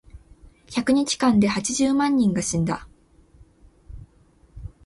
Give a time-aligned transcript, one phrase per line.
[0.67, 2.87] 百日間で八十万人が死んだ。